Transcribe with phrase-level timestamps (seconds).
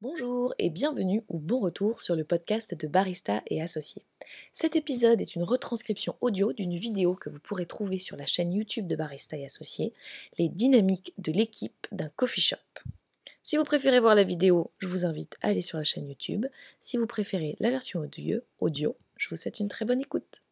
[0.00, 4.04] Bonjour et bienvenue ou bon retour sur le podcast de Barista et Associés.
[4.52, 8.52] Cet épisode est une retranscription audio d'une vidéo que vous pourrez trouver sur la chaîne
[8.52, 9.92] YouTube de Barista et Associés,
[10.38, 12.58] les dynamiques de l'équipe d'un coffee shop.
[13.42, 16.46] Si vous préférez voir la vidéo, je vous invite à aller sur la chaîne YouTube.
[16.78, 20.42] Si vous préférez la version audio, audio je vous souhaite une très bonne écoute.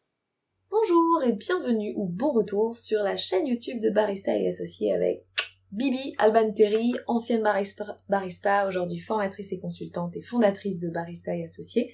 [0.69, 5.23] Bonjour et bienvenue ou bon retour sur la chaîne YouTube de Barista et Associés avec
[5.73, 11.93] Bibi Alban Terry, ancienne barista, aujourd'hui formatrice et consultante et fondatrice de Barista et Associés.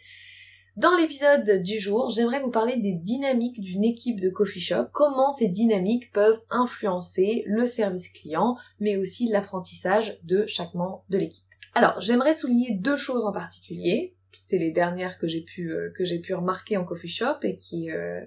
[0.77, 5.31] Dans l'épisode du jour, j'aimerais vous parler des dynamiques d'une équipe de coffee shop, comment
[5.31, 11.43] ces dynamiques peuvent influencer le service client, mais aussi l'apprentissage de chaque membre de l'équipe.
[11.73, 14.15] Alors, j'aimerais souligner deux choses en particulier.
[14.33, 17.57] C'est les dernières que j'ai pu euh, que j'ai pu remarquer en coffee shop et
[17.57, 18.21] qui euh,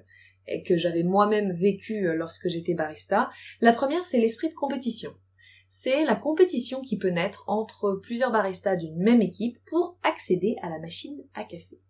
[0.48, 3.30] et que j'avais moi-même vécu euh, lorsque j'étais barista.
[3.60, 5.12] La première, c'est l'esprit de compétition
[5.68, 10.68] c'est la compétition qui peut naître entre plusieurs baristas d'une même équipe pour accéder à
[10.68, 11.80] la machine à café.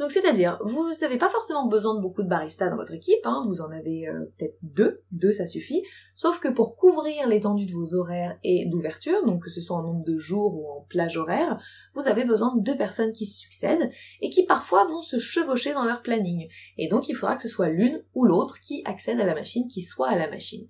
[0.00, 3.42] Donc c'est-à-dire, vous n'avez pas forcément besoin de beaucoup de baristas dans votre équipe, hein,
[3.46, 5.82] vous en avez euh, peut-être deux, deux ça suffit,
[6.14, 9.82] sauf que pour couvrir l'étendue de vos horaires et d'ouverture, donc que ce soit en
[9.82, 11.62] nombre de jours ou en plage horaire,
[11.92, 13.90] vous avez besoin de deux personnes qui se succèdent
[14.22, 16.48] et qui parfois vont se chevaucher dans leur planning.
[16.78, 19.68] Et donc il faudra que ce soit l'une ou l'autre qui accède à la machine,
[19.68, 20.66] qui soit à la machine.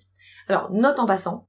[0.48, 1.46] Alors note en passant,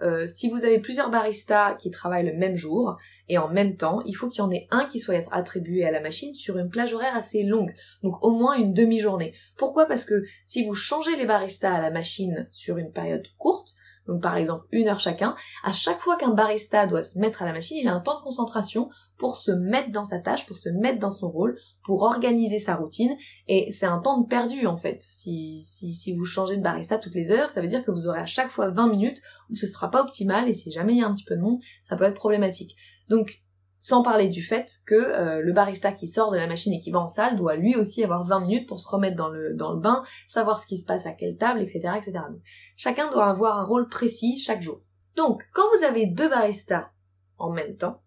[0.00, 2.96] euh, si vous avez plusieurs baristas qui travaillent le même jour
[3.28, 5.90] et en même temps, il faut qu'il y en ait un qui soit attribué à
[5.90, 9.34] la machine sur une plage horaire assez longue, donc au moins une demi-journée.
[9.56, 9.86] Pourquoi?
[9.86, 13.74] Parce que si vous changez les baristas à la machine sur une période courte,
[14.06, 17.46] donc par exemple une heure chacun, à chaque fois qu'un barista doit se mettre à
[17.46, 18.88] la machine, il a un temps de concentration
[19.18, 22.76] pour se mettre dans sa tâche, pour se mettre dans son rôle, pour organiser sa
[22.76, 23.16] routine,
[23.48, 25.02] et c'est un temps de perdu en fait.
[25.02, 28.06] Si, si, si vous changez de barista toutes les heures, ça veut dire que vous
[28.06, 30.98] aurez à chaque fois 20 minutes où ce sera pas optimal, et si jamais il
[30.98, 31.58] y a un petit peu de monde,
[31.88, 32.76] ça peut être problématique.
[33.08, 33.42] Donc,
[33.80, 36.90] sans parler du fait que euh, le barista qui sort de la machine et qui
[36.90, 39.72] va en salle doit lui aussi avoir 20 minutes pour se remettre dans le, dans
[39.72, 42.12] le bain, savoir ce qui se passe à quelle table, etc., etc.
[42.28, 42.40] Donc,
[42.76, 44.80] chacun doit avoir un rôle précis chaque jour.
[45.16, 46.90] Donc, quand vous avez deux baristas
[47.38, 48.02] en même temps,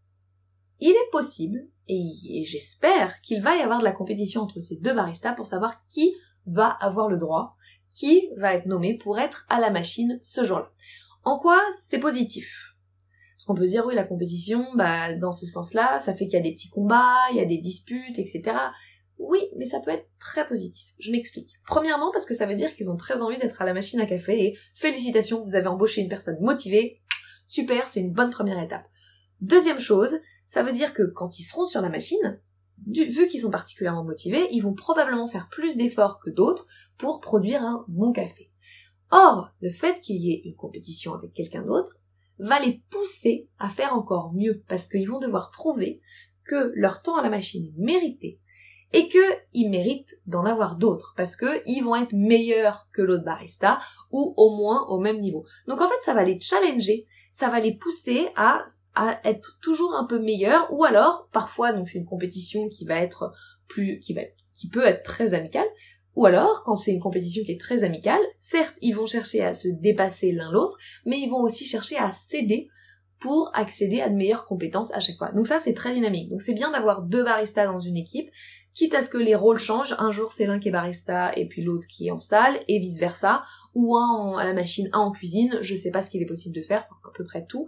[0.81, 4.93] il est possible, et, j'espère qu'il va y avoir de la compétition entre ces deux
[4.93, 6.13] baristas pour savoir qui
[6.45, 7.55] va avoir le droit,
[7.91, 10.67] qui va être nommé pour être à la machine ce jour-là.
[11.23, 12.75] En quoi c'est positif?
[13.35, 16.37] Parce qu'on peut se dire oui la compétition, bah dans ce sens-là, ça fait qu'il
[16.37, 18.55] y a des petits combats, il y a des disputes, etc.
[19.17, 20.89] Oui, mais ça peut être très positif.
[20.97, 21.53] Je m'explique.
[21.67, 24.07] Premièrement, parce que ça veut dire qu'ils ont très envie d'être à la machine à
[24.07, 27.01] café et félicitations, vous avez embauché une personne motivée.
[27.45, 28.85] Super, c'est une bonne première étape.
[29.41, 30.15] Deuxième chose,
[30.45, 32.39] ça veut dire que quand ils seront sur la machine,
[32.87, 37.63] vu qu'ils sont particulièrement motivés, ils vont probablement faire plus d'efforts que d'autres pour produire
[37.63, 38.51] un bon café.
[39.11, 41.99] Or, le fait qu'il y ait une compétition avec quelqu'un d'autre
[42.39, 45.99] va les pousser à faire encore mieux parce qu'ils vont devoir prouver
[46.43, 48.39] que leur temps à la machine est mérité
[48.93, 53.79] et qu'ils méritent d'en avoir d'autres parce qu'ils vont être meilleurs que l'autre barista
[54.11, 55.45] ou au moins au même niveau.
[55.67, 58.63] Donc en fait, ça va les challenger ça va les pousser à,
[58.93, 62.95] à être toujours un peu meilleurs, ou alors, parfois, donc c'est une compétition qui va
[62.95, 63.31] être
[63.67, 64.21] plus, qui va,
[64.53, 65.67] qui peut être très amicale,
[66.15, 69.53] ou alors, quand c'est une compétition qui est très amicale, certes, ils vont chercher à
[69.53, 72.67] se dépasser l'un l'autre, mais ils vont aussi chercher à s'aider
[73.21, 75.31] pour accéder à de meilleures compétences à chaque fois.
[75.31, 76.29] Donc ça, c'est très dynamique.
[76.29, 78.29] Donc c'est bien d'avoir deux baristas dans une équipe,
[78.73, 79.95] quitte à ce que les rôles changent.
[79.99, 82.79] Un jour, c'est l'un qui est barista et puis l'autre qui est en salle, et
[82.79, 83.43] vice versa
[83.73, 86.55] ou un à la machine, un en cuisine, je sais pas ce qu'il est possible
[86.55, 87.67] de faire, à peu près tout.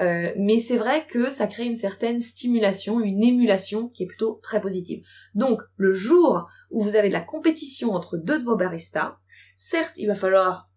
[0.00, 4.38] Euh, mais c'est vrai que ça crée une certaine stimulation, une émulation qui est plutôt
[4.42, 5.02] très positive.
[5.34, 9.18] Donc le jour où vous avez de la compétition entre deux de vos baristas,
[9.56, 10.70] certes il va falloir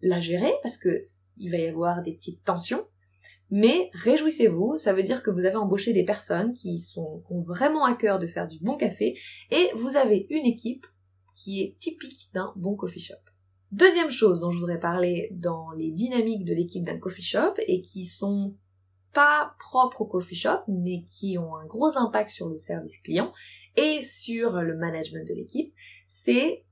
[0.00, 1.04] la gérer parce que
[1.36, 2.86] il va y avoir des petites tensions,
[3.54, 7.84] mais réjouissez-vous, ça veut dire que vous avez embauché des personnes qui sont ont vraiment
[7.84, 9.14] à cœur de faire du bon café
[9.50, 10.86] et vous avez une équipe
[11.34, 13.20] qui est typique d'un bon coffee shop.
[13.70, 17.82] Deuxième chose dont je voudrais parler dans les dynamiques de l'équipe d'un coffee shop et
[17.82, 18.56] qui sont
[19.12, 23.34] pas propres au coffee shop mais qui ont un gros impact sur le service client
[23.76, 25.74] et sur le management de l'équipe,
[26.06, 26.64] c'est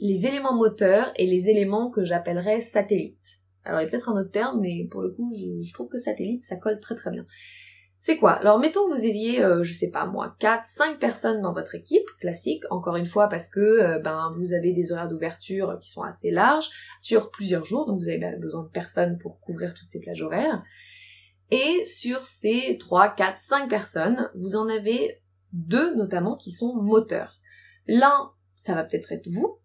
[0.00, 3.43] les éléments moteurs et les éléments que j'appellerais satellites.
[3.64, 5.98] Alors il y a peut-être un autre terme, mais pour le coup, je, trouve que
[5.98, 7.26] satellite, ça colle très très bien.
[7.98, 8.32] C'est quoi?
[8.32, 11.74] Alors mettons que vous ayez, euh, je sais pas moi, 4, 5 personnes dans votre
[11.74, 15.90] équipe, classique, encore une fois parce que euh, ben vous avez des horaires d'ouverture qui
[15.90, 16.68] sont assez larges,
[17.00, 20.62] sur plusieurs jours, donc vous avez besoin de personnes pour couvrir toutes ces plages horaires.
[21.50, 25.22] Et sur ces 3, 4, 5 personnes, vous en avez
[25.52, 27.38] deux notamment qui sont moteurs.
[27.86, 29.58] L'un, ça va peut-être être vous,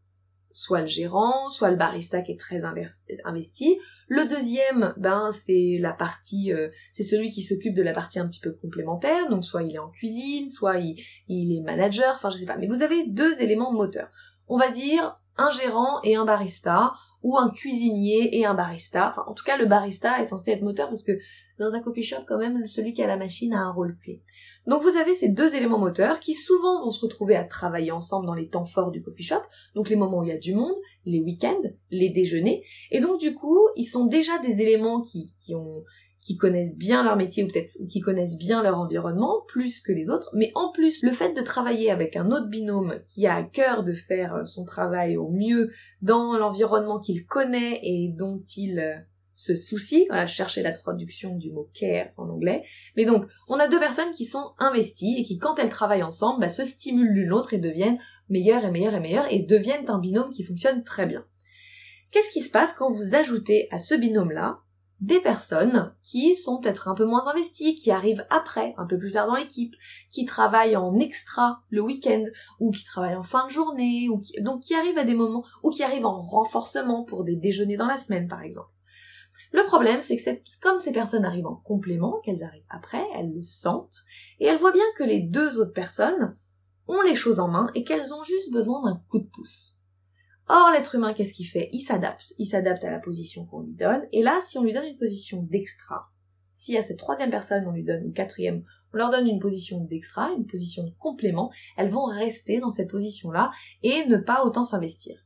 [0.52, 3.78] soit le gérant, soit le barista qui est très investi.
[4.08, 8.28] Le deuxième, ben c'est la partie, euh, c'est celui qui s'occupe de la partie un
[8.28, 12.30] petit peu complémentaire, donc soit il est en cuisine, soit il, il est manager, enfin
[12.30, 12.58] je sais pas.
[12.58, 14.10] Mais vous avez deux éléments moteurs.
[14.48, 19.10] On va dire un gérant et un barista, ou un cuisinier et un barista.
[19.10, 21.20] Enfin, en tout cas, le barista est censé être moteur parce que
[21.58, 24.24] dans un coffee shop, quand même, celui qui a la machine a un rôle clé.
[24.70, 28.28] Donc vous avez ces deux éléments moteurs qui souvent vont se retrouver à travailler ensemble
[28.28, 29.42] dans les temps forts du coffee shop,
[29.74, 30.76] donc les moments où il y a du monde,
[31.06, 35.34] les week-ends, les déjeuners, et donc du coup, ils sont déjà des éléments qui,
[36.38, 40.30] connaissent bien leur métier ou peut-être qui connaissent bien leur environnement plus que les autres,
[40.36, 43.84] mais en plus le fait de travailler avec un autre binôme qui a à cœur
[43.84, 45.72] de faire son travail au mieux
[46.04, 49.04] dans l'environnement qu'il connaît et dont il
[49.40, 52.62] se soucie, voilà, chercher la traduction du mot care en anglais.
[52.98, 56.42] Mais donc, on a deux personnes qui sont investies et qui, quand elles travaillent ensemble,
[56.42, 59.98] bah, se stimulent l'une l'autre et deviennent meilleures et meilleures et meilleures et deviennent un
[59.98, 61.24] binôme qui fonctionne très bien.
[62.12, 64.60] Qu'est-ce qui se passe quand vous ajoutez à ce binôme-là
[65.00, 69.12] des personnes qui sont peut-être un peu moins investies, qui arrivent après, un peu plus
[69.12, 69.74] tard dans l'équipe,
[70.12, 72.24] qui travaillent en extra le week-end,
[72.60, 75.70] ou qui travaillent en fin de journée, ou donc qui arrivent à des moments, ou
[75.70, 78.74] qui arrivent en renforcement pour des déjeuners dans la semaine par exemple.
[79.52, 83.44] Le problème, c'est que comme ces personnes arrivent en complément, qu'elles arrivent après, elles le
[83.44, 84.04] sentent,
[84.40, 86.38] et elles voient bien que les deux autres personnes
[86.88, 89.78] ont les choses en main et qu'elles ont juste besoin d'un coup de pouce.
[90.48, 91.70] Or, l'être humain, qu'est-ce qu'il fait?
[91.72, 92.34] Il s'adapte.
[92.40, 94.02] Il s'adapte à la position qu'on lui donne.
[94.12, 96.10] Et là, si on lui donne une position d'extra,
[96.54, 98.64] si à cette troisième personne, on lui donne une quatrième,
[98.94, 102.90] on leur donne une position d'extra, une position de complément, elles vont rester dans cette
[102.90, 103.52] position-là
[103.84, 105.20] et ne pas autant s'investir.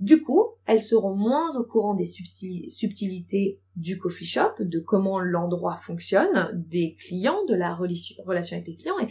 [0.00, 5.76] Du coup, elles seront moins au courant des subtilités du coffee shop, de comment l'endroit
[5.76, 8.16] fonctionne, des clients, de la relation
[8.56, 9.08] avec les clients, et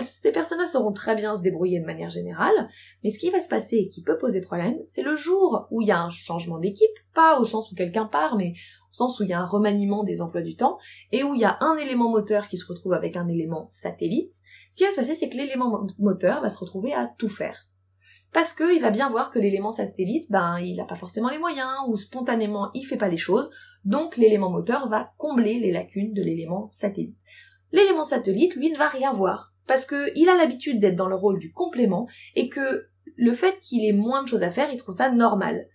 [0.00, 2.68] ces personnes-là sauront très bien se débrouiller de manière générale,
[3.02, 5.82] mais ce qui va se passer et qui peut poser problème, c'est le jour où
[5.82, 8.54] il y a un changement d'équipe, pas au sens où quelqu'un part, mais
[8.90, 10.78] au sens où il y a un remaniement des emplois du temps,
[11.12, 14.32] et où il y a un élément moteur qui se retrouve avec un élément satellite.
[14.70, 17.68] Ce qui va se passer, c'est que l'élément moteur va se retrouver à tout faire
[18.34, 21.70] parce qu'il va bien voir que l'élément satellite, ben, il n'a pas forcément les moyens,
[21.86, 23.48] ou spontanément, il fait pas les choses,
[23.84, 27.20] donc l'élément moteur va combler les lacunes de l'élément satellite.
[27.70, 31.38] L'élément satellite, lui, ne va rien voir, parce qu'il a l'habitude d'être dans le rôle
[31.38, 34.96] du complément, et que le fait qu'il ait moins de choses à faire, il trouve
[34.96, 35.68] ça normal.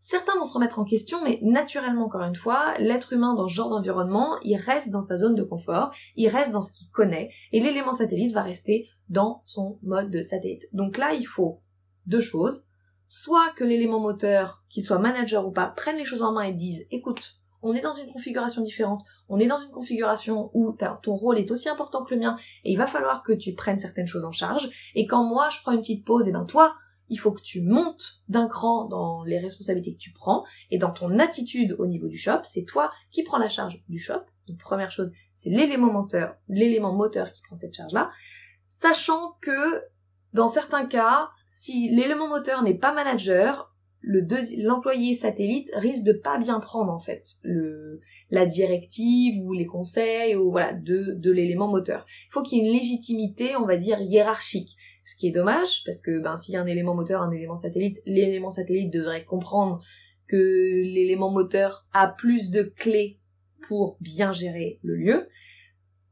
[0.00, 3.54] Certains vont se remettre en question, mais naturellement, encore une fois, l'être humain dans ce
[3.54, 7.30] genre d'environnement, il reste dans sa zone de confort, il reste dans ce qu'il connaît,
[7.52, 10.64] et l'élément satellite va rester dans son mode de satellite.
[10.72, 11.60] Donc là, il faut
[12.06, 12.66] deux choses.
[13.08, 16.52] Soit que l'élément moteur, qu'il soit manager ou pas, prenne les choses en main et
[16.52, 21.14] dise écoute, on est dans une configuration différente, on est dans une configuration où ton
[21.14, 24.06] rôle est aussi important que le mien et il va falloir que tu prennes certaines
[24.06, 26.74] choses en charge et quand moi je prends une petite pause, et ben toi,
[27.08, 30.90] il faut que tu montes d'un cran dans les responsabilités que tu prends et dans
[30.90, 34.22] ton attitude au niveau du shop, c'est toi qui prends la charge du shop.
[34.48, 38.10] Donc première chose, c'est l'élément moteur, l'élément moteur qui prend cette charge-là,
[38.66, 39.82] sachant que
[40.32, 46.58] dans certains cas, si l'élément moteur n'est pas manager, l'employé satellite risque de pas bien
[46.60, 47.24] prendre en fait
[48.30, 52.04] la directive ou les conseils ou voilà de, de l'élément moteur.
[52.28, 54.76] Il faut qu'il y ait une légitimité, on va dire hiérarchique.
[55.04, 57.56] Ce qui est dommage parce que ben s'il y a un élément moteur, un élément
[57.56, 59.82] satellite, l'élément satellite devrait comprendre
[60.26, 63.20] que l'élément moteur a plus de clés
[63.68, 65.28] pour bien gérer le lieu.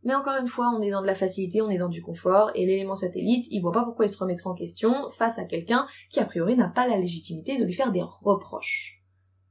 [0.02, 2.50] Mais encore une fois, on est dans de la facilité, on est dans du confort,
[2.54, 5.86] et l'élément satellite, il voit pas pourquoi il se remettrait en question face à quelqu'un
[6.10, 9.02] qui a priori n'a pas la légitimité de lui faire des reproches.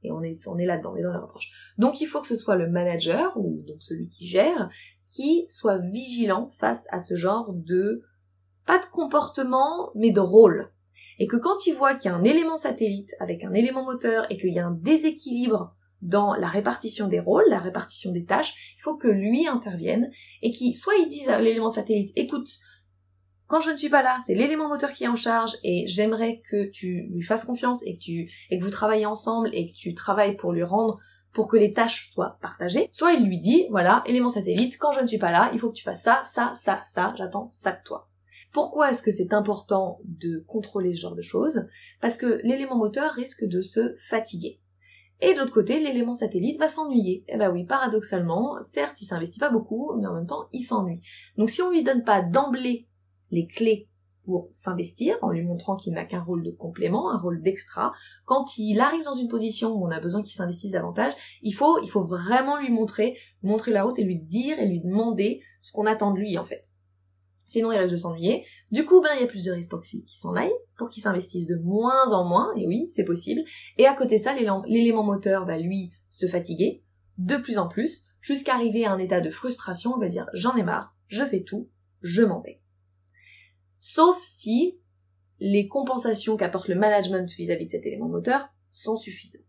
[0.02, 1.52] Et on est, on est là-dedans, on est dans les reproches.
[1.78, 4.70] Donc il faut que ce soit le manager, ou donc celui qui gère,
[5.08, 8.00] qui soit vigilant face à ce genre de,
[8.66, 10.72] pas de comportement, mais de rôle.
[11.18, 14.26] Et que quand il voit qu'il y a un élément satellite avec un élément moteur
[14.30, 18.74] et qu'il y a un déséquilibre dans la répartition des rôles, la répartition des tâches,
[18.76, 20.10] il faut que lui intervienne
[20.42, 22.48] et qu'il soit il dise à l'élément satellite écoute,
[23.46, 26.40] quand je ne suis pas là, c'est l'élément moteur qui est en charge et j'aimerais
[26.48, 29.76] que tu lui fasses confiance et que tu et que vous travaillez ensemble et que
[29.76, 30.98] tu travailles pour lui rendre
[31.32, 32.88] pour que les tâches soient partagées.
[32.92, 35.70] Soit il lui dit voilà, élément satellite, quand je ne suis pas là, il faut
[35.70, 38.08] que tu fasses ça, ça, ça, ça, j'attends ça de toi.
[38.52, 41.66] Pourquoi est-ce que c'est important de contrôler ce genre de choses?
[42.00, 44.59] Parce que l'élément moteur risque de se fatiguer.
[45.22, 47.24] Et de l'autre côté, l'élément satellite va s'ennuyer.
[47.28, 51.00] Eh ben oui, paradoxalement, certes, il s'investit pas beaucoup, mais en même temps, il s'ennuie.
[51.36, 52.88] Donc si on lui donne pas d'emblée
[53.30, 53.88] les clés
[54.24, 57.92] pour s'investir, en lui montrant qu'il n'a qu'un rôle de complément, un rôle d'extra,
[58.24, 61.12] quand il arrive dans une position où on a besoin qu'il s'investisse davantage,
[61.42, 64.80] il faut, il faut vraiment lui montrer, montrer la route et lui dire et lui
[64.80, 66.74] demander ce qu'on attend de lui, en fait.
[67.50, 68.46] Sinon, il risque de s'ennuyer.
[68.70, 71.02] Du coup, ben, il y a plus de risques pour qu'il s'en aille, pour qu'il
[71.02, 73.40] s'investisse de moins en moins, et oui, c'est possible.
[73.76, 76.84] Et à côté de ça, l'élément moteur va, lui, se fatiguer,
[77.18, 80.54] de plus en plus, jusqu'à arriver à un état de frustration, on va dire, j'en
[80.54, 81.68] ai marre, je fais tout,
[82.02, 82.62] je m'en vais.
[83.80, 84.78] Sauf si
[85.40, 89.42] les compensations qu'apporte le management vis-à-vis de cet élément moteur sont suffisantes.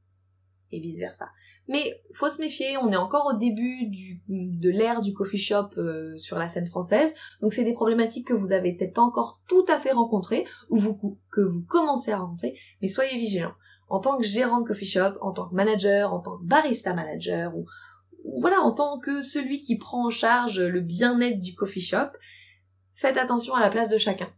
[0.72, 1.29] Et vice versa.
[1.68, 5.70] Mais faut se méfier, on est encore au début du, de l'ère du coffee shop
[5.77, 9.41] euh, sur la scène française, donc c'est des problématiques que vous avez peut-être pas encore
[9.48, 10.80] tout à fait rencontrées, ou
[11.32, 13.53] que vous commencez à rencontrer, mais soyez vigilants.
[13.89, 16.94] En tant que gérant de coffee shop, en tant que manager, en tant que barista
[16.94, 17.65] manager, ou,
[18.24, 22.12] ou voilà, en tant que celui qui prend en charge le bien-être du coffee shop,
[22.94, 24.30] faites attention à la place de chacun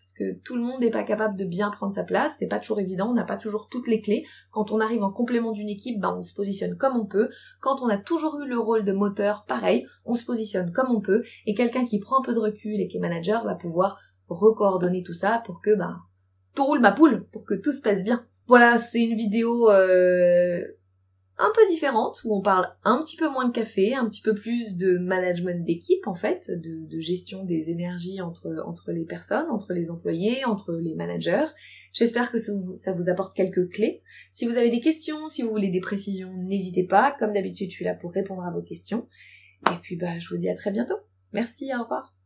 [0.00, 2.60] parce que tout le monde n'est pas capable de bien prendre sa place, c'est pas
[2.60, 4.24] toujours évident, on n'a pas toujours toutes les clés.
[4.52, 7.28] Quand on arrive en complément d'une équipe, ben on se positionne comme on peut.
[7.60, 11.00] Quand on a toujours eu le rôle de moteur, pareil, on se positionne comme on
[11.00, 11.24] peut.
[11.46, 15.02] Et quelqu'un qui prend un peu de recul et qui est manager va pouvoir recoordonner
[15.02, 15.98] tout ça pour que ben
[16.54, 18.24] tout roule ma poule, pour que tout se passe bien.
[18.46, 20.60] Voilà, c'est une vidéo euh,
[21.38, 24.34] un peu différente, où on parle un petit peu moins de café, un petit peu
[24.34, 29.90] plus de management d'équipe en fait, de, gestion des énergies entre, les personnes, entre les
[29.90, 31.46] employés, entre les managers.
[31.92, 34.02] J'espère que ça vous, ça vous apporte quelques clés.
[34.32, 37.14] Si vous avez des questions, si vous voulez des précisions, n'hésitez pas.
[37.18, 39.06] Comme d'habitude, je suis là pour répondre à vos questions.
[39.70, 40.98] Et puis bah je vous dis à très bientôt.
[41.32, 42.17] Merci, au revoir.